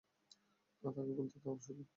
না, 0.83 0.89
তাকে 0.91 1.13
বলতে 1.17 1.37
দাও, 1.43 1.55
শুনি। 1.65 1.83